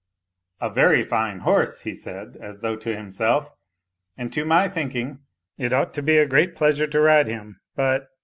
[0.61, 3.51] "A very fine horse!" he said, as though to himself,"
[4.17, 5.19] and to my thinking
[5.59, 8.07] it ought to be a great pleasure to ride him; but